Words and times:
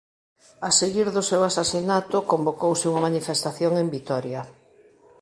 A 0.67 0.69
seguir 0.79 1.07
do 1.15 1.21
seu 1.29 1.41
asasinato 1.49 2.17
convocouse 2.31 2.87
unha 2.91 3.05
manifestación 3.07 3.73
en 3.81 3.87
Vitoria. 3.95 4.41